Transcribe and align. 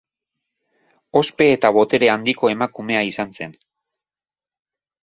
Ospe 1.21 1.47
eta 1.57 1.71
botere 1.77 2.11
handiko 2.15 2.51
emakumea 2.55 3.05
izan 3.13 3.39
zen. 3.43 3.57